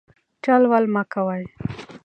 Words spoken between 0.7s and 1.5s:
ول مه کوئ.